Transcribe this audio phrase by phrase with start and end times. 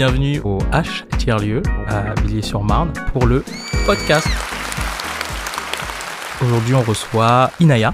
[0.00, 3.44] bienvenue au H tiers-lieu à Villiers-sur-Marne pour le
[3.84, 4.26] podcast.
[6.42, 7.92] Aujourd'hui, on reçoit Inaya.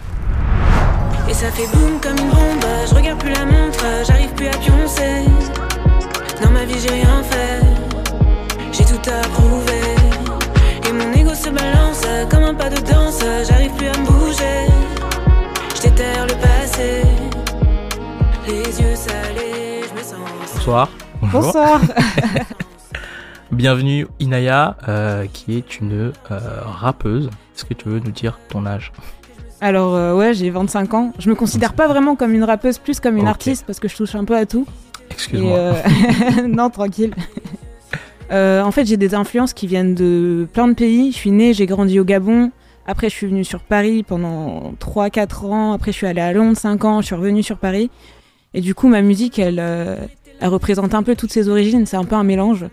[1.28, 4.50] Et ça fait boum comme une bombe, je regarde plus la montre, j'arrive plus à
[4.50, 5.24] pioncer.
[6.40, 7.66] Dans ma vie, j'ai rien fait,
[8.70, 9.96] j'ai tout à prouver.
[10.88, 14.70] Et mon ego se balance comme un pas de danse, j'arrive plus à me bouger.
[15.74, 17.02] Je déterre le passé,
[18.46, 20.54] les yeux salés, je me sens.
[20.54, 20.88] Bonsoir.
[21.32, 21.42] Bonjour.
[21.42, 21.80] Bonsoir.
[23.50, 27.26] Bienvenue Inaya, euh, qui est une euh, rappeuse.
[27.26, 28.92] Est-ce que tu veux nous dire ton âge?
[29.60, 31.12] Alors euh, ouais, j'ai 25 ans.
[31.18, 33.96] Je me considère pas vraiment comme une rappeuse, plus comme une artiste parce que je
[33.96, 34.66] touche un peu à tout.
[35.10, 35.74] Excuse-moi.
[36.48, 37.14] non, tranquille.
[38.30, 41.10] En fait, j'ai des influences qui viennent de plein de pays.
[41.10, 42.52] Je suis née, j'ai grandi au Gabon.
[42.86, 45.72] Après, je suis venue sur Paris pendant 3-4 ans.
[45.72, 47.00] Après, je suis allée à Londres 5 ans.
[47.00, 47.90] Je suis revenue sur Paris.
[48.54, 49.58] Et du coup, ma musique, elle,
[50.40, 51.86] elle représente un peu toutes ces origines.
[51.86, 52.66] C'est un peu un mélange.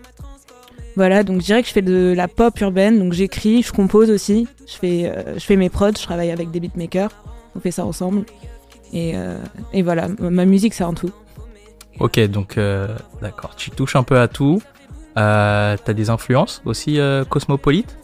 [0.96, 2.98] Voilà, donc je dirais que je fais de la pop urbaine.
[2.98, 4.46] Donc j'écris, je compose aussi.
[4.66, 5.96] Je fais, euh, je fais mes prods.
[5.98, 7.10] Je travaille avec des beatmakers.
[7.56, 8.24] On fait ça ensemble.
[8.92, 9.38] Et, euh,
[9.72, 11.10] et voilà, ma musique, c'est un tout.
[11.98, 12.88] Ok, donc euh,
[13.22, 13.56] d'accord.
[13.56, 14.62] Tu touches un peu à tout.
[15.14, 17.96] T'as des influences aussi cosmopolites?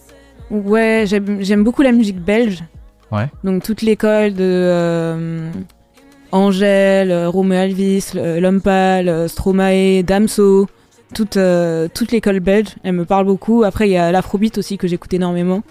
[0.51, 2.65] Ouais, j'aime beaucoup la musique belge.
[3.13, 3.29] Ouais.
[3.43, 5.51] Donc toute l'école de
[6.33, 10.69] Angèle, euh, Romeo Elvis, euh, L'Homme Pâle, euh, Stromae, Damso,
[11.15, 13.65] toute, euh, toute l'école belge, elle me parle beaucoup.
[13.65, 15.63] Après, il y a l'afrobeat aussi que j'écoute énormément.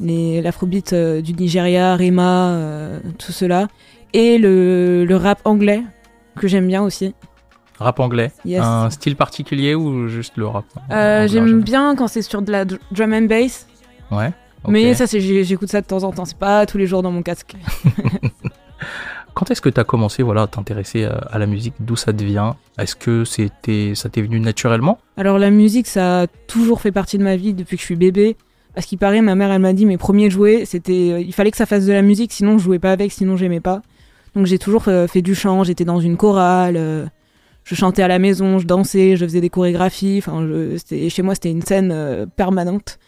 [0.00, 3.68] Les- L'afrobeat euh, du Nigeria, Rema, euh, tout cela.
[4.14, 5.82] Et le, le rap anglais,
[6.36, 7.14] que j'aime bien aussi.
[7.78, 8.32] Rap anglais.
[8.44, 8.62] Yes.
[8.62, 12.78] Un style particulier ou juste le rap j'aime bien quand c'est sur de la dr-
[12.90, 13.66] drum and bass.
[14.10, 14.32] Ouais.
[14.68, 16.24] Mais ça, j'écoute ça de temps en temps.
[16.24, 17.54] C'est pas tous les jours dans mon casque.
[19.34, 21.74] Quand est-ce que tu as commencé voilà, à t'intéresser à la musique?
[21.80, 24.98] D'où ça te vient Est-ce que c'était, ça t'est venu naturellement?
[25.16, 27.96] Alors la musique, ça a toujours fait partie de ma vie depuis que je suis
[27.96, 28.36] bébé.
[28.76, 31.32] À ce qui paraît, ma mère, elle m'a dit mes premiers jouets, c'était, euh, il
[31.32, 33.82] fallait que ça fasse de la musique, sinon je jouais pas avec, sinon j'aimais pas.
[34.36, 37.04] Donc j'ai toujours euh, fait du chant, j'étais dans une chorale, euh,
[37.64, 40.18] je chantais à la maison, je dansais, je faisais des chorégraphies.
[40.24, 42.98] Enfin, je- chez moi, c'était une scène permanente.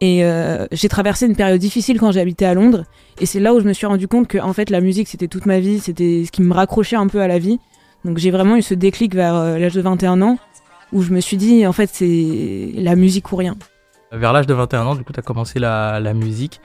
[0.00, 2.84] Et euh, j'ai traversé une période difficile quand j'ai habité à Londres.
[3.20, 5.28] Et c'est là où je me suis rendu compte que en fait la musique c'était
[5.28, 7.58] toute ma vie, c'était ce qui me raccrochait un peu à la vie.
[8.04, 10.38] Donc j'ai vraiment eu ce déclic vers euh, l'âge de 21 ans
[10.92, 13.56] où je me suis dit en fait c'est la musique ou rien.
[14.12, 16.60] Vers l'âge de 21 ans, du coup, tu as commencé la, la musique.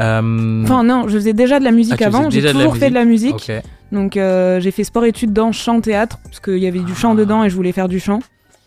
[0.00, 2.76] Euh, Enfin non, je faisais déjà de la Ah, musique faisais avant, j'ai de toujours
[2.76, 3.50] fait de la musique.
[3.92, 7.16] Donc j'ai fait sport études dans chant théâtre parce qu'il y avait du chant Ah.
[7.16, 8.20] dedans et je voulais faire du chant.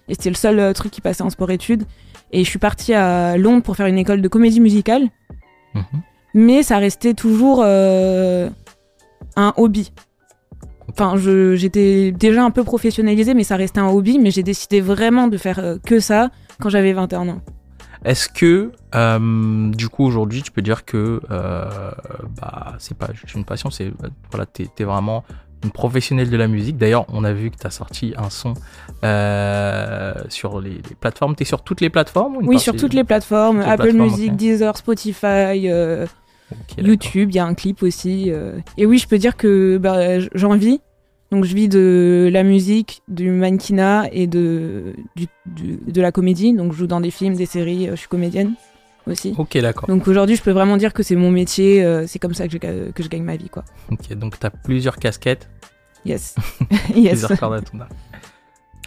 [0.09, 1.83] Et c'était le seul truc qui passait en sport études.
[2.33, 5.03] Et je suis partie à Londres pour faire une école de comédie musicale,
[5.75, 5.83] Mhm.
[6.33, 8.49] mais ça restait toujours euh,
[9.35, 9.91] un hobby.
[10.89, 11.15] Enfin,
[11.55, 14.19] j'étais déjà un peu professionnalisée, mais ça restait un hobby.
[14.19, 16.29] Mais j'ai décidé vraiment de faire euh, que ça
[16.59, 17.41] quand j'avais 21 ans.
[18.05, 21.91] Est-ce que, euh, du coup, aujourd'hui, tu peux dire que euh,
[22.41, 23.91] bah, c'est pas une passion, c'est
[24.29, 25.23] voilà, t'es es vraiment
[25.63, 26.77] une professionnelle de la musique.
[26.77, 28.53] D'ailleurs, on a vu que tu as sorti un son
[29.03, 31.35] euh, sur les, les plateformes.
[31.35, 34.09] Tu es sur toutes les plateformes Oui, sur toutes les plateformes, Toutes les Apple plateformes,
[34.11, 34.35] Music.
[34.35, 36.05] Deezer, Spotify, euh.
[36.77, 38.25] YouTube, il y a un clip aussi.
[38.29, 38.59] euh.
[38.77, 40.81] Et oui, je peux dire que bah, j'en vis.
[41.31, 46.53] Donc je vis de la musique, du mannequinat et de, du- du- de la comédie.
[46.53, 48.53] Donc je joue dans des films, des séries, je suis comédienne
[49.07, 49.33] aussi.
[49.37, 49.87] Ok, d'accord.
[49.87, 52.53] Donc aujourd'hui, je peux vraiment dire que c'est mon métier, euh, c'est comme ça que
[52.53, 53.63] je, que je gagne ma vie, quoi.
[53.91, 55.49] Ok, donc tu as plusieurs casquettes,
[56.05, 56.35] Yes.
[56.95, 57.19] yes.
[57.19, 57.91] plusieurs cordes à ton arc.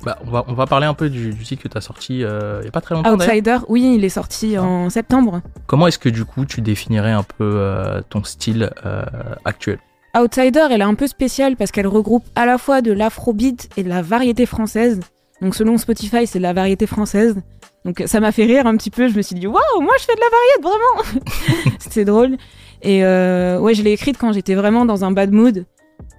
[0.04, 2.22] Bah, on, va, on va parler un peu du, du titre que tu as sorti
[2.22, 3.14] euh, il n'y a pas très longtemps.
[3.14, 5.40] Outsider, oui, il est sorti en septembre.
[5.66, 9.04] Comment est-ce que du coup tu définirais un peu euh, ton style euh,
[9.46, 9.78] actuel?
[10.14, 13.82] Outsider, elle est un peu spéciale parce qu'elle regroupe à la fois de l'afrobeat et
[13.82, 15.00] de la variété française.
[15.40, 17.36] Donc selon Spotify, c'est de la variété française.
[17.86, 19.08] Donc ça m'a fait rire un petit peu.
[19.08, 22.36] Je me suis dit, waouh, moi je fais de la variété, vraiment C'était drôle.
[22.82, 25.64] Et euh, ouais, je l'ai écrite quand j'étais vraiment dans un bad mood.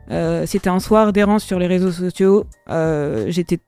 [0.10, 2.46] Euh, C'était un soir d'errance sur les réseaux sociaux.
[2.70, 3.60] Euh, j'étais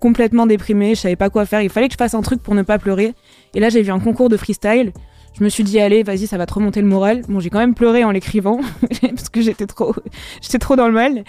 [0.00, 1.60] complètement déprimée, je savais pas quoi faire.
[1.60, 3.12] Il fallait que je fasse un truc pour ne pas pleurer.
[3.54, 4.92] Et là, j'ai vu un concours de freestyle.
[5.36, 7.22] Je me suis dit, allez, vas-y, ça va te remonter le moral.
[7.28, 8.60] Bon, j'ai quand même pleuré en l'écrivant,
[9.02, 9.94] parce que j'étais trop,
[10.40, 11.24] j'étais trop dans le mal.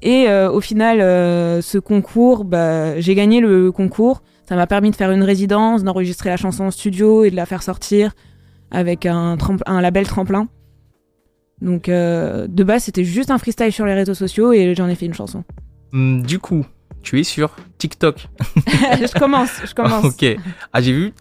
[0.00, 0.98] Et au final,
[1.62, 4.22] ce concours, bah, j'ai gagné le concours.
[4.48, 7.46] Ça m'a permis de faire une résidence, d'enregistrer la chanson en studio et de la
[7.46, 8.12] faire sortir
[8.70, 9.36] avec un,
[9.80, 10.48] label tremplin.
[11.60, 14.94] Donc, euh, de base, c'était juste un freestyle sur les réseaux sociaux et j'en ai
[14.96, 15.44] fait une chanson.
[15.92, 16.66] Hum, Du coup,
[17.02, 18.26] tu es sur TikTok.
[18.66, 20.04] je commence, je commence.
[20.04, 20.36] ok.
[20.72, 21.12] Ah, j'ai vu.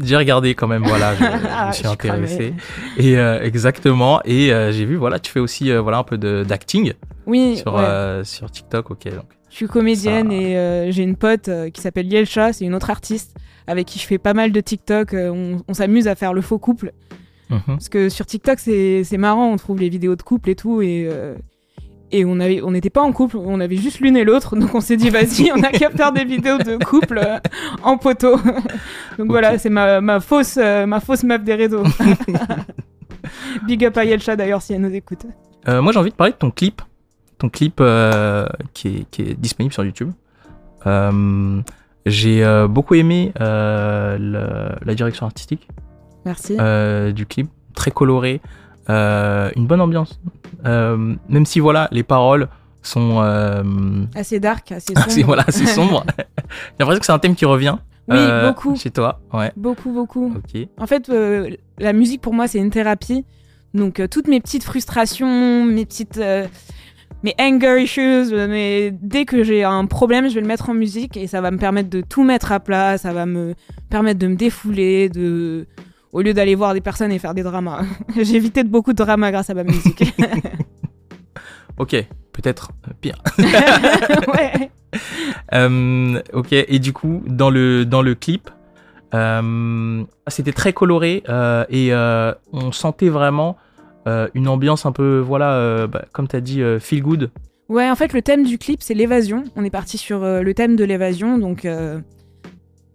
[0.00, 2.54] J'ai regardé quand même, voilà, je, je Ah, me suis je intéressé.
[2.96, 6.94] Et euh, exactement, et euh, j'ai vu, voilà, tu fais aussi voilà, un peu d'acting
[7.26, 8.22] Oui, sur, ouais.
[8.24, 9.04] sur TikTok, ok.
[9.14, 9.24] Donc.
[9.52, 12.74] Je suis comédienne Ça- et euh, j'ai une pote euh, qui s'appelle Yelcha, c'est une
[12.74, 15.12] autre artiste avec qui je fais pas mal de TikTok.
[15.12, 16.92] euh, on on s'amuse à faire le faux couple.
[17.50, 17.60] Mhm.
[17.66, 20.80] Parce que sur TikTok, c'est marrant, on trouve les vidéos de couple et tout.
[20.80, 21.06] Et,
[22.10, 24.56] et on avait, on n'était pas en couple, on avait juste l'une et l'autre.
[24.56, 27.20] Donc on s'est dit, vas-y, on a qu'à faire des vidéos de couple
[27.82, 28.36] en poteau.
[29.18, 31.82] donc voilà, c'est ma, ma, fausse, ma fausse meuf des réseaux.
[33.66, 35.26] Big up à Yelcha d'ailleurs si elle nous écoute.
[35.66, 36.80] Moi, j'ai envie de parler de ton clip.
[37.42, 40.12] Ton clip euh, qui, est, qui est disponible sur YouTube.
[40.86, 41.60] Euh,
[42.06, 45.66] j'ai euh, beaucoup aimé le- la direction artistique
[46.24, 46.56] Merci.
[47.14, 47.48] du clip.
[47.74, 48.40] Très coloré.
[48.88, 50.20] une bonne ambiance.
[50.64, 52.46] Même si, voilà, les paroles
[52.80, 53.18] sont
[54.14, 55.06] Assez dark, assez sombre.
[55.08, 56.04] assez, voilà, assez sombres.
[56.18, 56.24] j'ai
[56.78, 57.74] l'impression que c'est un thème qui revient
[58.06, 58.76] Oui, euh, beaucoup.
[58.76, 59.18] chez toi.
[59.32, 60.32] Ouais, Beaucoup, beaucoup.
[60.36, 60.68] ok.
[60.78, 63.24] En fait, euh, la musique pour moi, c'est une thérapie.
[63.74, 66.20] Donc, euh, toutes mes petites frustrations, mes petites.
[67.22, 71.16] Mes anger issues, mais dès que j'ai un problème, je vais le mettre en musique
[71.16, 73.54] et ça va me permettre de tout mettre à plat, ça va me
[73.90, 75.66] permettre de me défouler, de.
[76.12, 77.84] Au lieu d'aller voir des personnes et faire des dramas.
[78.16, 80.04] j'ai évité de beaucoup de dramas grâce à ma musique.
[81.78, 81.96] Ok,
[82.32, 83.16] peut-être euh, pire.
[83.38, 84.70] ouais.
[85.54, 88.50] Euh, ok, et du coup, dans le, dans le clip,
[89.14, 91.92] euh, c'était très coloré euh, et
[92.52, 93.56] on sentait vraiment
[94.34, 97.30] une ambiance un peu, voilà, euh, bah, comme tu as dit, euh, feel good.
[97.68, 99.44] Ouais, en fait, le thème du clip, c'est l'évasion.
[99.56, 101.38] On est parti sur euh, le thème de l'évasion.
[101.38, 102.00] Donc, euh,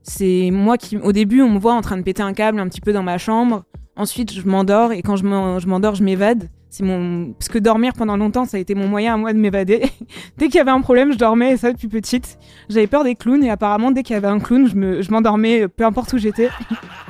[0.03, 2.67] c'est moi qui, au début, on me voit en train de péter un câble un
[2.67, 3.63] petit peu dans ma chambre.
[3.95, 6.49] Ensuite, je m'endors et quand je m'en- je m'endors, je m'évade.
[6.69, 9.39] C'est mon parce que dormir pendant longtemps, ça a été mon moyen à moi de
[9.39, 9.81] m'évader.
[10.37, 12.37] dès qu'il y avait un problème, je dormais et ça depuis petite.
[12.69, 15.63] J'avais peur des clowns et apparemment, dès qu'il y avait un clown, je me- m'endormais,
[15.63, 16.49] euh, peu importe où j'étais.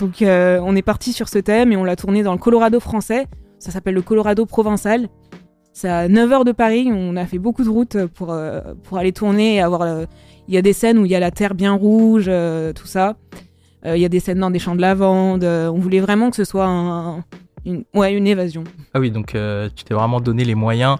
[0.00, 2.80] Donc, euh, on est parti sur ce thème et on l'a tourné dans le Colorado
[2.80, 3.26] français.
[3.58, 5.08] Ça s'appelle le Colorado provençal.
[5.72, 8.60] C'est à 9h de Paris, on a fait beaucoup de routes pour, euh,
[8.96, 9.82] aller tourner et avoir...
[9.82, 10.04] euh,
[10.48, 12.24] Il y a des scènes où il y a la terre bien rouge,
[12.74, 13.16] tout ça.
[13.84, 15.44] Il y a des scènes dans des champs de lavande.
[15.44, 17.22] on voulait vraiment que ce soit un-
[17.64, 18.64] une, ouais, une évasion.
[18.94, 19.28] Ah oui, donc
[19.76, 20.96] tu t'es vraiment donné les moyens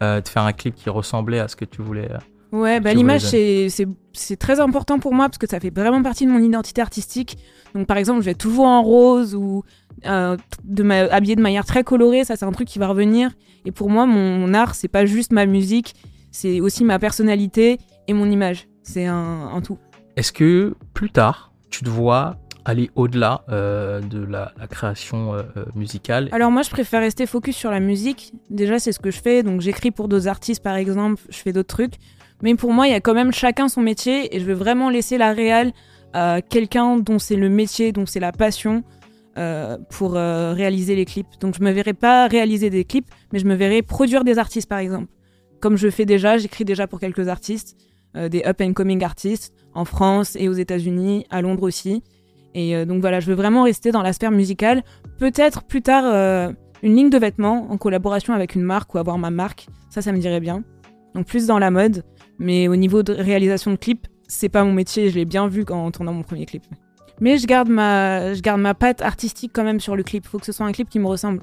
[0.00, 2.08] de faire un clip qui ressemblait à ce que tu voulais.
[2.54, 6.30] Ouais, bah, l'image, c'est très important pour moi parce que ça fait vraiment partie de
[6.30, 7.36] mon identité artistique.
[7.74, 9.64] Donc, par exemple, je vais toujours en rose ou
[10.06, 12.24] euh, de ma, habillée de manière très colorée.
[12.24, 13.32] Ça, c'est un truc qui va revenir.
[13.64, 15.94] Et pour moi, mon art, c'est pas juste ma musique,
[16.30, 18.68] c'est aussi ma personnalité et mon image.
[18.84, 19.78] C'est un, un tout.
[20.16, 25.42] Est-ce que plus tard, tu te vois aller au-delà euh, de la, la création euh,
[25.56, 26.28] euh, musicale?
[26.30, 28.32] Alors moi, je préfère rester focus sur la musique.
[28.48, 29.42] Déjà, c'est ce que je fais.
[29.42, 31.20] Donc j'écris pour d'autres artistes, par exemple.
[31.30, 31.94] Je fais d'autres trucs.
[32.44, 34.90] Mais pour moi, il y a quand même chacun son métier et je veux vraiment
[34.90, 35.72] laisser la réal
[36.12, 38.84] à quelqu'un dont c'est le métier, dont c'est la passion
[39.36, 41.40] euh, pour euh, réaliser les clips.
[41.40, 44.68] Donc je me verrai pas réaliser des clips, mais je me verrai produire des artistes,
[44.68, 45.08] par exemple.
[45.60, 47.76] Comme je fais déjà, j'écris déjà pour quelques artistes,
[48.16, 52.02] euh, des up and coming artistes en France et aux États-Unis, à Londres aussi.
[52.54, 54.84] Et euh, donc voilà, je veux vraiment rester dans la sphère musicale.
[55.18, 56.52] Peut-être plus tard euh,
[56.82, 59.66] une ligne de vêtements en collaboration avec une marque ou avoir ma marque.
[59.90, 60.62] Ça, ça me dirait bien.
[61.14, 62.04] Donc plus dans la mode.
[62.38, 65.10] Mais au niveau de réalisation de clips, c'est pas mon métier.
[65.10, 66.64] Je l'ai bien vu quand en tournant mon premier clip.
[67.20, 70.26] Mais je garde ma, je garde ma patte artistique quand même sur le clip.
[70.26, 71.40] Faut que ce soit un clip qui me ressemble.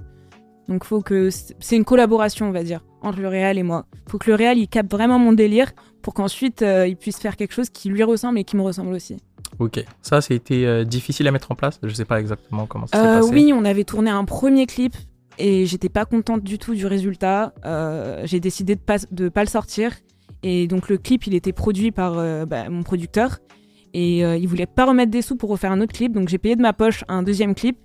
[0.67, 3.85] Donc faut que c'est une collaboration, on va dire, entre le réal et moi.
[4.07, 5.71] Faut que le réal il capte vraiment mon délire
[6.01, 8.93] pour qu'ensuite euh, il puisse faire quelque chose qui lui ressemble et qui me ressemble
[8.93, 9.17] aussi.
[9.59, 11.79] Ok, ça, été euh, difficile à mettre en place?
[11.83, 13.33] Je sais pas exactement comment ça s'est Euh, passé.
[13.33, 14.95] oui, on avait tourné un premier clip
[15.37, 17.53] et j'étais pas contente du tout du résultat.
[17.65, 19.91] Euh, j'ai décidé de pas, de pas le sortir.
[20.43, 23.39] Et donc le clip, il était produit par euh, bah, mon producteur.
[23.93, 26.13] Et euh, il voulait pas remettre des sous pour refaire un autre clip.
[26.13, 27.77] Donc j'ai payé de ma poche un deuxième clip.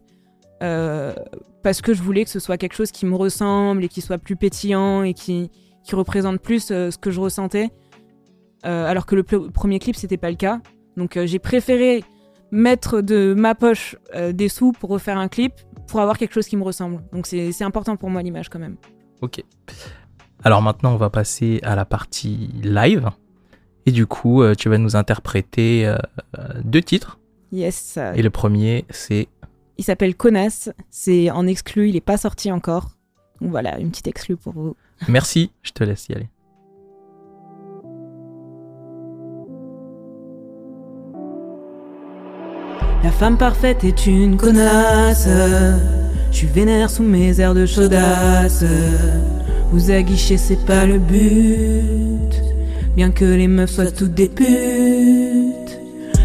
[0.63, 1.15] euh,
[1.63, 4.19] parce que je voulais que ce soit quelque chose qui me ressemble et qui soit
[4.19, 5.51] plus pétillant et qui,
[5.85, 7.71] qui représente plus euh, ce que je ressentais.
[8.63, 10.61] Alors que le premier clip, c'était pas le cas.
[10.97, 12.03] Donc j'ai préféré
[12.51, 13.95] mettre de ma poche
[14.33, 15.53] des sous pour refaire un clip
[15.87, 17.05] pour avoir quelque chose qui me ressemble.
[17.13, 18.77] Donc c'est important pour moi l'image quand même.
[19.23, 19.45] Ok.
[20.45, 23.11] Alors maintenant, on va passer à la partie live.
[23.87, 25.97] Et du coup, euh, tu vas nous interpréter euh,
[26.39, 27.19] euh, deux titres.
[27.53, 27.99] Yes.
[28.15, 29.29] Et le premier, c'est
[29.79, 30.71] Il s'appelle Connasse.
[30.91, 32.91] C'est en exclu, il est pas sorti encore.
[33.41, 34.77] Donc voilà, une petite exclu pour vous.
[35.09, 36.29] Merci, je te laisse y aller.
[43.05, 45.29] La femme parfaite est une connasse.
[45.29, 48.65] Je suis vénère sous mes airs de chaudasse.
[49.73, 52.43] Vous aguichez, c'est pas le but.
[52.97, 55.81] Bien que les meufs soient toutes des putes.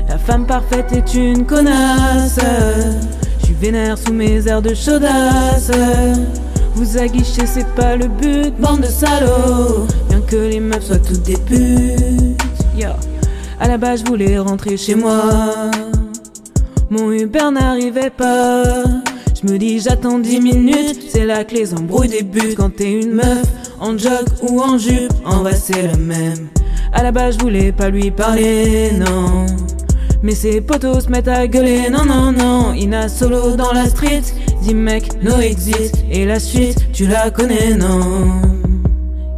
[0.08, 2.40] La femme parfaite est une connasse.
[3.46, 5.72] Je vénère sous mes airs de chaudasse.
[6.76, 9.88] Vous Vous aguichez, c'est pas le but, bande de salauds.
[10.10, 12.42] Bien que les meufs soient toutes des putes.
[12.78, 12.90] Yo.
[13.60, 15.72] À la base, je voulais rentrer chez moi.
[16.90, 19.01] Mon Uber n'arrivait pas.
[19.44, 21.02] Je me dis, j'attends 10 minutes.
[21.10, 22.56] C'est là que les embrouilles débutent.
[22.56, 23.44] Quand t'es une meuf,
[23.80, 26.48] en jog ou en jupe, en vrai, c'est le même.
[26.94, 29.48] À la base, je voulais pas lui parler, non.
[30.22, 32.74] Mais ses potos se mettent à gueuler, non, non, non.
[32.74, 34.22] Ina solo dans la street,
[34.62, 35.92] dit mec, no exit.
[36.12, 38.42] Et la suite, tu la connais, non.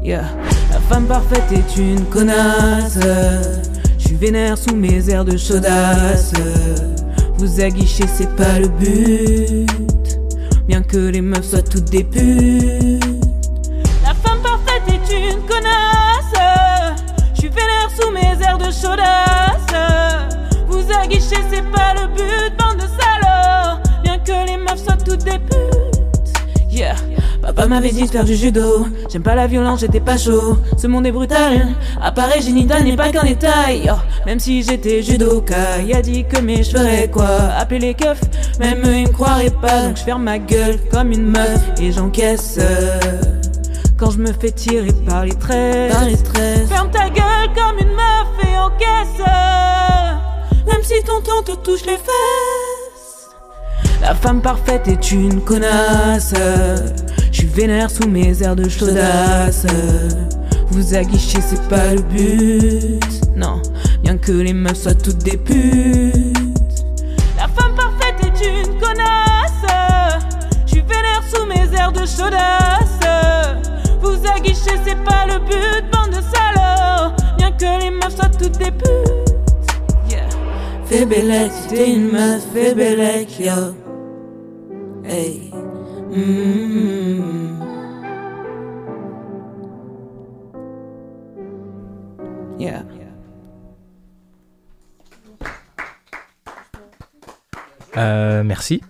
[0.03, 0.25] Yeah.
[0.69, 2.99] La femme parfaite est une connasse.
[3.97, 6.33] Je suis vénère sous mes airs de chaudasse.
[7.37, 9.69] Vous aguichez, c'est pas le but.
[10.67, 13.03] Bien que les meufs soient toutes des putes.
[14.03, 16.35] La femme parfaite est une connasse.
[17.33, 19.73] Je suis vénère sous mes airs de chaudasse.
[20.67, 23.81] Vous aguichez, c'est pas le but, bande de salauds.
[24.03, 25.62] Bien que les meufs soient toutes des putes.
[27.55, 28.87] Papa m'avait dit de faire du judo.
[29.09, 30.57] J'aime pas la violence, j'étais pas chaud.
[30.77, 31.67] Ce monde est brutal.
[32.01, 33.91] Apparaît génital n'est pas qu'un détail.
[33.91, 37.27] Oh, même si j'étais judoka, il a dit que mes cheveux quoi?
[37.57, 38.21] Appeler les keufs,
[38.59, 39.83] même eux ils me croiraient pas.
[39.83, 42.59] Donc je ferme ma gueule comme une meuf et j'encaisse.
[43.97, 46.17] Quand je me fais tirer par les traits, par les.
[46.67, 49.27] Ferme ta gueule comme une meuf et encaisse.
[50.65, 53.29] Même si tonton te touche les fesses.
[54.01, 56.33] La femme parfaite est une connasse.
[57.53, 59.67] Vénère sous mes airs de chaudasse.
[60.69, 62.99] Vous aguichez, c'est pas le but.
[63.35, 63.61] Non,
[64.01, 66.35] bien que les meufs soient toutes des putes.
[67.37, 69.71] La femme parfaite est une connasse.
[70.65, 72.99] Je vénère sous mes airs de chaudasse.
[74.01, 77.13] Vous aguichez, c'est pas le but, bande de salauds.
[77.37, 79.35] Bien que les meufs soient toutes des putes.
[80.09, 80.27] Yeah.
[80.85, 83.75] Fais bellec, t'es une meuf, fais bellec, yo.
[85.05, 85.51] Hey.
[86.11, 87.12] Mm.
[98.43, 98.81] Merci.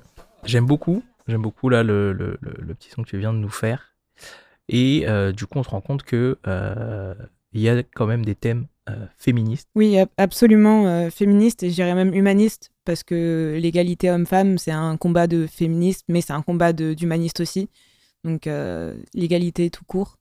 [0.45, 1.03] J'aime beaucoup.
[1.27, 2.37] J'aime beaucoup là le,
[2.77, 3.95] petit son que tu viens de nous faire.
[4.69, 7.13] Et euh, du coup, on se rend compte que euh,
[7.53, 9.69] il y a quand même des thèmes euh, féministes.
[9.75, 14.71] Oui, ab- absolument euh, féministe et je dirais même humaniste parce que l'égalité homme-femme, c'est
[14.71, 17.69] un combat de féministe, mais c'est un combat d'humaniste aussi.
[18.23, 20.17] Donc euh, l'égalité tout court.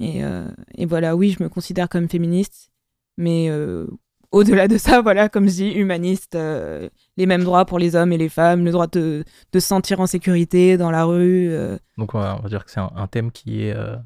[0.00, 0.48] Et, euh,
[0.86, 2.70] voilà, oui, je me considère comme féministe,
[3.16, 3.86] mais euh,
[4.30, 8.12] au-delà de ça, voilà, comme je dis, humaniste, euh, les mêmes droits pour les hommes
[8.12, 11.48] et les femmes, le droit de, de se sentir en sécurité dans la rue.
[11.50, 11.78] euh.
[11.96, 13.96] Donc, on va, on va dire que c'est un, un thème qui est euh,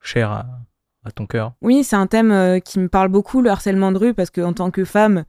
[0.00, 0.46] cher à,
[1.04, 1.52] à ton cœur.
[1.62, 4.70] Oui, c'est un thème qui me parle beaucoup, le harcèlement de rue, parce qu'en tant
[4.70, 5.24] que femme,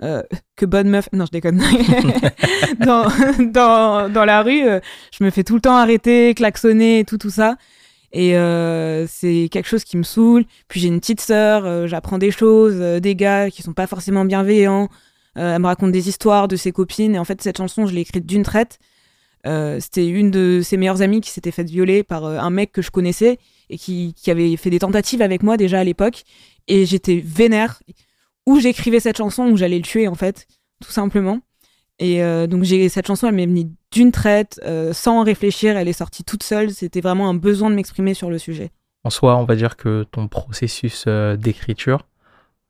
[0.00, 1.58] que bonne meuf, non, je déconne,
[2.78, 3.08] dans,
[3.52, 4.62] dans, dans la rue,
[5.12, 7.56] je me fais tout le temps arrêter, klaxonner, tout, tout ça.
[8.12, 10.44] Et euh, c'est quelque chose qui me saoule.
[10.68, 13.86] Puis j'ai une petite sœur, euh, j'apprends des choses, euh, des gars qui sont pas
[13.86, 14.88] forcément bienveillants.
[15.34, 17.14] Elle me raconte des histoires de ses copines.
[17.14, 18.80] Et en fait, cette chanson, je l'ai écrite d'une traite.
[19.44, 22.90] C'était une de ses meilleures amies qui s'était faite violer par un mec que je
[22.90, 23.38] connaissais
[23.70, 26.24] et qui, qui avait fait des tentatives avec moi déjà à l'époque.
[26.66, 27.80] Et j'étais vénère.
[28.46, 30.48] Où j'écrivais cette chanson, où j'allais le tuer en fait,
[30.82, 31.40] tout simplement.
[32.00, 35.88] Et euh, donc j'ai cette chanson, elle m'est venue d'une traite, euh, sans réfléchir, elle
[35.88, 36.70] est sortie toute seule.
[36.70, 38.70] C'était vraiment un besoin de m'exprimer sur le sujet.
[39.04, 42.06] En soi, on va dire que ton processus euh, d'écriture,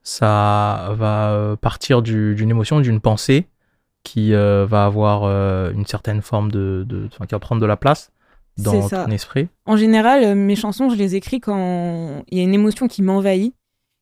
[0.02, 3.46] ça va euh, partir du- d'une émotion, d'une pensée
[4.04, 5.24] qui euh, va avoir
[5.72, 8.10] une certaine forme de, de enfin, qui va prendre de la place
[8.56, 8.72] dans
[9.04, 9.48] ton esprit.
[9.66, 13.54] En général, mes chansons, je les écris quand il y a une émotion qui m'envahit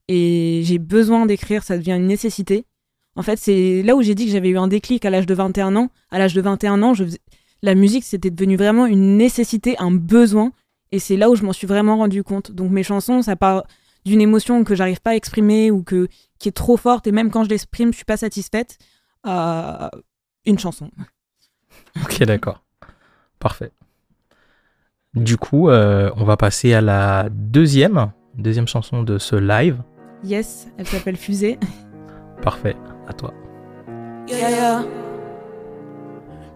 [0.09, 2.64] et j'ai besoin d'écrire, ça devient une nécessité.
[3.16, 5.35] En fait, c'est là où j'ai dit que j'avais eu un déclic à l'âge de
[5.35, 5.88] 21 ans.
[6.11, 7.20] À l'âge de 21 ans, je faisais-
[7.62, 10.52] la musique, c'était devenu vraiment une nécessité, un besoin.
[10.92, 12.52] Et c'est là où je m'en suis vraiment rendu compte.
[12.52, 13.64] Donc mes chansons, ça part
[14.04, 16.08] d'une émotion que j'arrive pas à exprimer ou que,
[16.38, 17.06] qui est trop forte.
[17.06, 18.78] Et même quand je l'exprime, je suis pas satisfaite.
[19.25, 19.90] à
[20.44, 20.90] une chanson.
[22.04, 22.62] Ok, d'accord.
[23.40, 23.73] Parfait.
[25.14, 29.82] Du coup, euh, on va passer à la deuxième, deuxième chanson de ce live.
[30.23, 31.58] Yes, elle s'appelle Fusée.
[32.42, 32.76] Parfait.
[33.09, 33.33] À toi.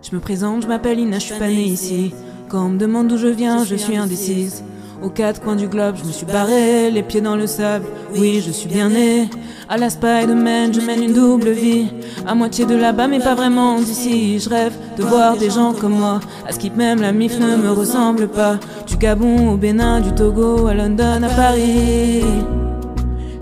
[0.02, 2.14] Je me présente, je m'appelle Ina, je suis pas née ici.
[2.48, 4.64] Quand on me demande d'où je viens, je suis indécise.
[5.02, 7.86] Aux quatre coins du globe, je me suis barré, les pieds dans le sable.
[8.18, 9.30] Oui, je suis bien né.
[9.68, 11.86] À la Spider-Man, je mène une double vie.
[12.26, 14.38] À moitié de là-bas, mais pas vraiment d'ici.
[14.40, 16.20] Je rêve de voir des gens comme moi.
[16.46, 18.58] À Skip, même la MIF ne me ressemble pas.
[18.86, 22.24] Du Gabon au Bénin, du Togo à London, à Paris.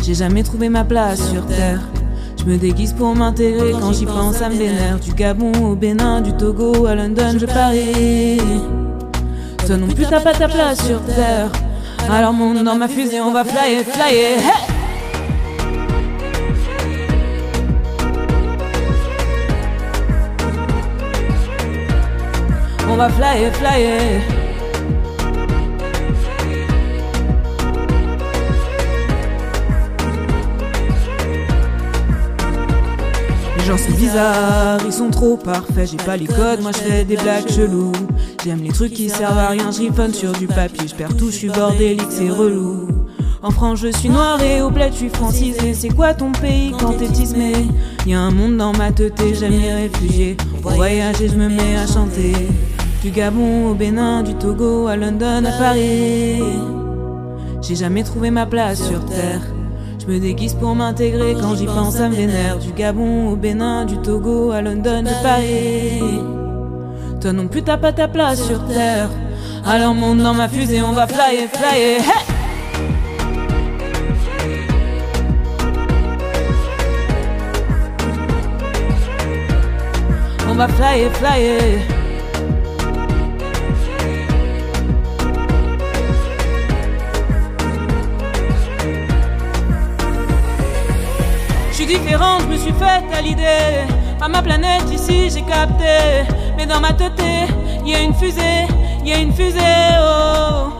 [0.02, 1.80] J'ai jamais trouvé ma place sur terre.
[2.38, 4.98] Je me déguise pour m'intégrer quand j'y pense, ça me vénère.
[4.98, 8.40] Du Gabon au Bénin, du Togo à London, je parie.
[9.66, 11.50] Toi non plus t'as pas ta place sur terre.
[12.10, 14.38] Alors monte dans ma fusée, on va flyer, flyer.
[22.90, 24.37] On va flyer, flyer.
[33.68, 35.90] Gens sont bizarres, ils sont trop parfaits.
[35.90, 37.92] J'ai pas les codes, moi je fais des blagues cheloues.
[38.42, 40.88] J'aime les trucs qui servent à rien, je sur du papier.
[40.88, 42.88] Je perds tout, je suis bordélique, c'est relou.
[43.42, 45.74] En France, je suis noir et au bled, je suis francisé.
[45.74, 47.52] C'est quoi ton pays quand t'es tismé?
[48.06, 50.36] Y'a un monde dans ma tête, j'aime les réfugiés.
[50.62, 52.32] Pour voyager, je me mets à chanter.
[53.02, 56.42] Du Gabon au Bénin, du Togo à London, à Paris.
[57.60, 59.42] J'ai jamais trouvé ma place sur terre.
[60.08, 62.56] Me déguise pour m'intégrer quand j'y pense, ça me vénère.
[62.58, 66.00] Du Gabon au Bénin, du Togo à London, à Paris.
[67.20, 69.10] Toi non plus t'as pas ta place sur terre.
[69.66, 72.00] Alors monte dans ma fusée, on va flyer, flyer.
[80.48, 81.97] On va flyer, flyer.
[91.88, 93.86] Différente, je me suis faite à l'idée.
[94.18, 96.24] Pas ma planète ici, j'ai capté.
[96.56, 97.20] Mais dans ma tête,
[97.84, 98.66] y a une fusée,
[99.04, 99.58] y a une fusée,
[99.98, 100.70] oh.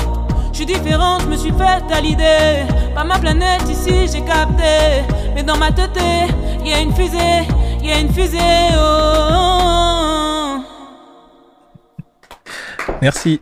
[0.53, 2.67] Je suis différente, je me suis faite à l'idée.
[2.95, 5.03] Pas ma planète ici, j'ai capté.
[5.35, 5.99] Mais dans ma tête,
[6.62, 7.47] y a une fusée,
[7.83, 10.59] y a une fusée, oh.
[13.00, 13.41] Merci.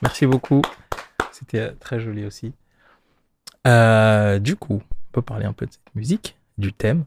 [0.00, 0.62] Merci beaucoup.
[1.32, 2.52] C'était très joli aussi.
[3.66, 7.04] Euh, du coup, on peut parler un peu de cette musique, du thème.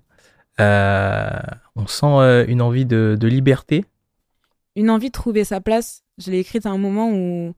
[0.59, 1.29] Euh,
[1.75, 3.85] on sent euh, une envie de, liberté.
[4.75, 6.03] Une envie de trouver sa place.
[6.17, 7.53] Je l'ai écrite à un moment où,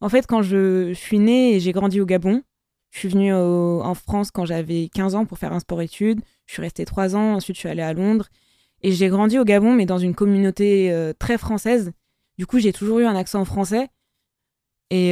[0.00, 2.42] en fait, quand je, suis née et j'ai grandi au Gabon,
[2.90, 6.20] je suis venue en France quand j'avais 15 ans pour faire un sport-études.
[6.46, 8.28] Je suis restée 3 ans, ensuite je suis allée à Londres.
[8.82, 11.92] Et j'ai grandi au Gabon, mais dans une communauté très française.
[12.38, 13.88] Du coup, j'ai toujours eu un accent français.
[14.90, 15.10] Et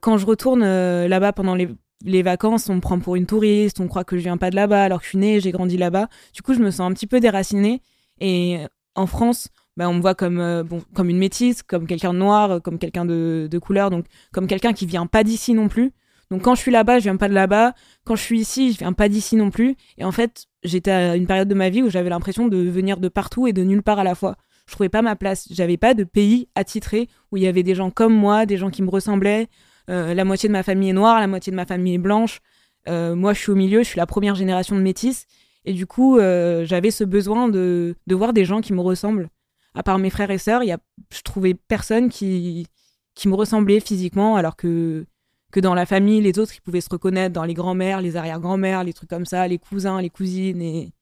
[0.00, 1.68] quand je retourne là-bas pendant les
[2.04, 4.56] les vacances, on me prend pour une touriste, on croit que je viens pas de
[4.56, 6.08] là-bas alors que je suis née, j'ai grandi là-bas.
[6.32, 7.82] Du coup, je me sens un petit peu déracinée.
[8.20, 8.58] Et
[8.94, 12.18] en France, bah, on me voit comme, euh, bon, comme une métisse, comme quelqu'un de
[12.18, 15.92] noir, comme quelqu'un de, couleur, donc comme quelqu'un qui vient pas d'ici non plus.
[16.30, 17.74] Donc quand je suis là-bas, je viens pas de là-bas.
[18.04, 19.76] Quand je suis ici, je viens pas d'ici non plus.
[19.98, 22.98] Et en fait, j'étais à une période de ma vie où j'avais l'impression de venir
[22.98, 24.36] de partout et de nulle part à la fois.
[24.66, 25.46] Je trouvais pas ma place.
[25.50, 28.70] J'avais pas de pays attitré où il y avait des gens comme moi, des gens
[28.70, 29.46] qui me ressemblaient, euh,
[29.88, 32.40] la moitié de ma famille est noire, la moitié de ma famille est blanche.
[32.88, 35.26] Euh, moi, je suis au milieu, je suis la première génération de métis.
[35.64, 39.28] Et du coup, euh, j'avais ce besoin de, de, voir des gens qui me ressemblent.
[39.74, 40.78] À part mes frères et sœurs, y a,
[41.12, 42.66] je trouvais personne qui,
[43.14, 45.04] qui me ressemblait physiquement, alors que,
[45.50, 48.84] que dans la famille, les autres, ils pouvaient se reconnaître dans les grands-mères, les arrière-grands-mères,
[48.84, 50.62] les trucs comme ça, les cousins, les cousines.
[50.62, 50.92] Et,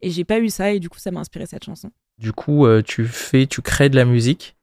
[0.00, 1.90] et j'ai pas eu ça, et du coup, ça m'a inspiré cette chanson.
[2.18, 4.56] Du coup, tu fais, tu crées de la musique.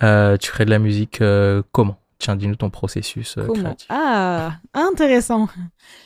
[0.00, 1.22] tu crées de la musique
[1.70, 1.98] comment?
[2.18, 3.86] Tiens, dis-nous ton processus euh, créatif.
[3.90, 5.48] Ah, intéressant.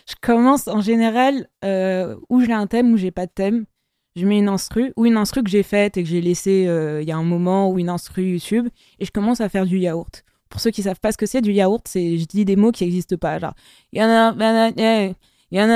[0.09, 3.67] Je commence en général euh, où j'ai un thème, où j'ai pas de thème.
[4.17, 7.03] Je mets une instru, ou une instru que j'ai faite et que j'ai laissée euh,
[7.03, 8.69] il y a un moment, ou une instru YouTube,
[8.99, 10.25] et je commence à faire du yaourt.
[10.49, 12.73] Pour ceux qui savent pas ce que c'est, du yaourt, c'est je dis des mots
[12.73, 13.39] qui n'existent pas.
[13.39, 13.55] Genre,
[13.93, 14.33] y en a,
[15.53, 15.69] y en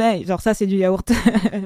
[0.00, 1.10] a, genre ça c'est du yaourt.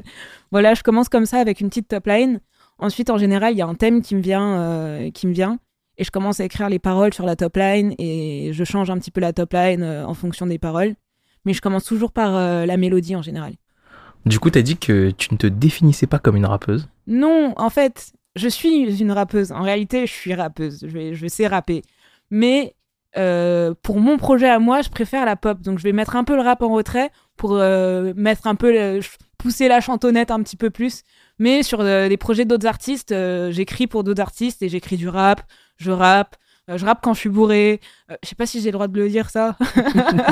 [0.53, 2.40] voilà, je commence comme ça avec une petite top line.
[2.79, 5.59] Ensuite, en général, il y a un thème qui me vient, qui me vient
[6.01, 8.99] et je commence à écrire les paroles sur la top line et je change un
[8.99, 10.95] petit peu la top line euh, en fonction des paroles.
[11.45, 13.53] Mais je commence toujours par euh, la mélodie en général.
[14.25, 17.53] Du coup, tu as dit que tu ne te définissais pas comme une rappeuse Non,
[17.59, 19.53] en fait, je suis une rappeuse.
[19.53, 20.87] En réalité, je suis rappeuse.
[20.89, 21.83] Je, je sais rapper.
[22.31, 22.75] Mais
[23.19, 25.61] euh, pour mon projet à moi, je préfère la pop.
[25.61, 29.01] Donc je vais mettre un peu le rap en retrait pour mettre un peu
[29.37, 31.03] pousser la chantonnette un petit peu plus.
[31.39, 33.15] Mais sur des projets d'autres artistes,
[33.51, 35.43] j'écris pour d'autres artistes et j'écris du rap,
[35.81, 36.37] je rappe.
[36.69, 37.81] Euh, je rappe quand je suis bourré.
[38.11, 39.57] Euh, je sais pas si j'ai le droit de le dire, ça.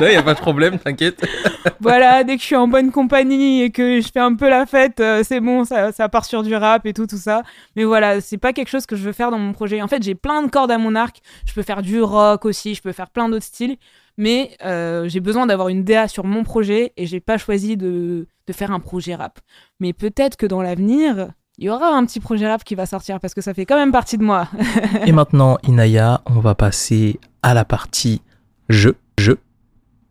[0.00, 1.26] non, il a pas de problème, t'inquiète.
[1.80, 4.66] voilà, dès que je suis en bonne compagnie et que je fais un peu la
[4.66, 7.42] fête, euh, c'est bon, ça, ça, part sur du rap et tout, tout ça.
[7.76, 9.82] Mais voilà, c'est pas quelque chose que je veux faire dans mon projet.
[9.82, 11.20] En fait, j'ai plein de cordes à mon arc.
[11.46, 13.76] Je peux faire du rock aussi, je peux faire plein d'autres styles.
[14.16, 14.56] Mais
[15.06, 18.72] j'ai besoin d'avoir une DA sur mon projet et j'ai pas choisi de, de faire
[18.72, 19.38] un projet rap.
[19.78, 23.18] Mais peut-être que dans l'avenir, il y aura un petit projet rap qui va sortir
[23.18, 24.48] parce que ça fait quand même partie de moi.
[25.06, 28.22] Et maintenant, Inaya, on va passer à la partie
[28.68, 29.38] jeu, jeu.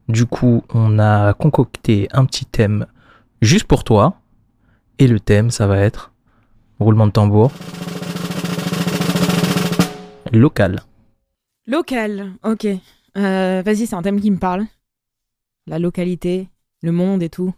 [0.10, 2.86] Du coup, on a concocté un petit thème
[3.42, 4.20] juste pour toi.
[5.00, 6.12] Et le thème, ça va être
[6.80, 7.52] Roulement de tambour.
[10.32, 10.82] Local.
[11.66, 12.68] Local, ok.
[13.18, 14.66] Euh, Vas-y, c'est un thème qui me parle.
[15.66, 16.50] La localité,
[16.84, 17.56] le monde et tout.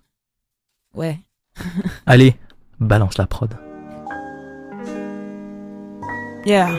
[0.93, 1.19] Ouais.
[2.05, 2.35] Allez,
[2.79, 3.68] balance la prod.
[6.45, 6.69] Yeah.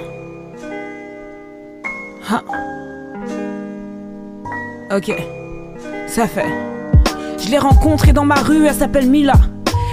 [4.93, 5.13] Ok.
[6.07, 6.47] Ça fait.
[7.39, 9.35] Je l'ai rencontrée dans ma rue, elle s'appelle Mila.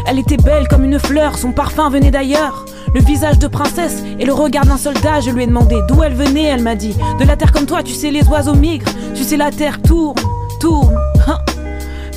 [0.07, 2.65] Elle était belle comme une fleur, son parfum venait d'ailleurs.
[2.95, 6.13] Le visage de princesse et le regard d'un soldat, je lui ai demandé d'où elle
[6.13, 9.23] venait, elle m'a dit De la terre comme toi, tu sais, les oiseaux migrent, tu
[9.23, 10.15] sais, la terre tourne,
[10.59, 10.97] tourne.
[11.27, 11.39] Hein.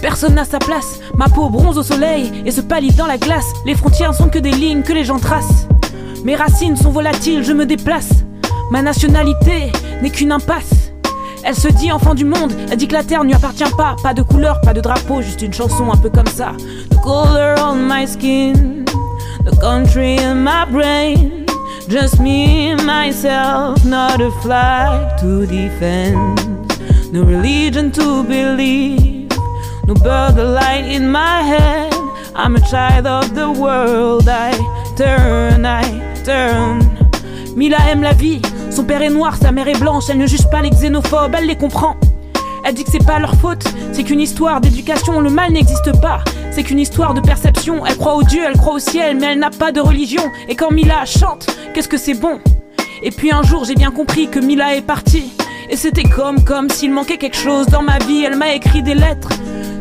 [0.01, 3.53] Personne n'a sa place, ma peau bronze au soleil et se pâlit dans la glace.
[3.67, 5.67] Les frontières ne sont que des lignes que les gens tracent.
[6.25, 8.11] Mes racines sont volatiles, je me déplace.
[8.71, 10.93] Ma nationalité n'est qu'une impasse.
[11.43, 13.97] Elle se dit enfant du monde, elle dit que la terre ne lui appartient pas.
[14.03, 16.53] Pas de couleur, pas de drapeau, juste une chanson un peu comme ça.
[16.91, 18.85] The color on my skin,
[19.45, 21.47] the country in my brain.
[21.89, 26.39] Just me myself, not a flag to defend.
[27.13, 29.29] No religion to believe,
[29.89, 31.93] no light in my head.
[32.37, 34.53] I'm a child of the world, I
[34.97, 36.10] turn, I
[37.57, 40.49] Mila aime la vie, son père est noir, sa mère est blanche, elle ne juge
[40.51, 41.97] pas les xénophobes, elle les comprend.
[42.65, 46.21] Elle dit que c'est pas leur faute, c'est qu'une histoire d'éducation, le mal n'existe pas.
[46.53, 49.39] C'est qu'une histoire de perception, elle croit au Dieu, elle croit au ciel, mais elle
[49.39, 50.23] n'a pas de religion.
[50.49, 52.39] Et quand Mila chante, qu'est-ce que c'est bon?
[53.03, 55.33] Et puis un jour j'ai bien compris que Mila est partie.
[55.71, 58.95] Et c'était comme, comme s'il manquait quelque chose dans ma vie, elle m'a écrit des
[58.95, 59.31] lettres.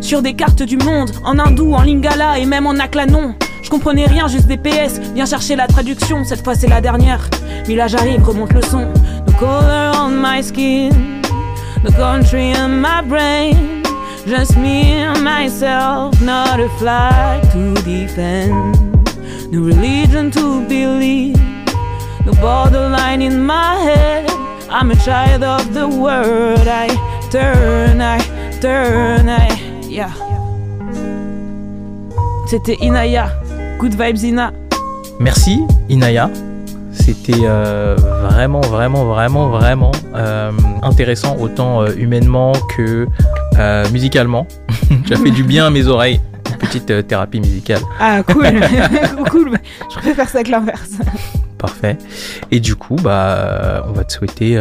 [0.02, 3.36] Sur des cartes du monde, en hindou, en lingala et même en aklanon.
[3.70, 5.00] Je comprenais rien, juste des PS.
[5.14, 7.30] Viens chercher la traduction, cette fois c'est la dernière.
[7.68, 8.88] Mais là j'arrive, remonte le son.
[9.28, 10.90] The color on my skin,
[11.84, 13.84] the country in my brain.
[14.26, 18.76] Just me and myself, not a flag to defend.
[19.52, 21.38] No religion to believe,
[22.26, 24.32] no borderline in my head.
[24.72, 26.68] I'm a child of the world.
[26.68, 26.88] I
[27.30, 28.18] turn, I
[28.62, 29.48] turn, I.
[29.88, 30.10] Yeah.
[32.48, 33.30] C'était Inaya.
[33.80, 34.52] Good vibes, Ina.
[35.22, 36.30] Merci, Inaya.
[36.92, 37.96] C'était euh,
[38.30, 40.52] vraiment, vraiment, vraiment, vraiment euh,
[40.84, 43.08] intéressant, autant euh, humainement que
[43.94, 44.46] musicalement.
[45.06, 46.20] tu as fait du bien à mes oreilles.
[46.52, 47.80] Une petite thérapie musicale.
[48.02, 48.48] Ah, cool.
[49.32, 49.58] cool.
[49.90, 50.98] Je préfère ça que l'inverse.
[51.58, 51.98] Parfait.
[52.52, 54.60] Et du coup, bah, on va te souhaiter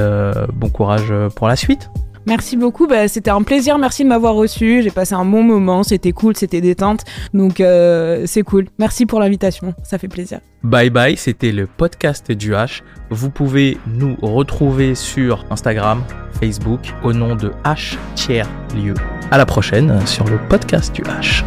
[0.53, 1.91] bon courage pour la suite.
[2.29, 5.83] Merci beaucoup, bah, c'était un plaisir, merci de m'avoir reçu, j'ai passé un bon moment,
[5.83, 8.67] c'était cool, c'était détente, donc euh, c'est cool.
[8.79, 10.41] Merci pour l'invitation, ça fait plaisir.
[10.63, 12.83] Bye bye, c'était le podcast du H.
[13.09, 16.05] Vous pouvez nous retrouver sur Instagram,
[16.39, 18.93] Facebook au nom de H tiers lieu.
[19.31, 21.45] À la prochaine sur le podcast du H.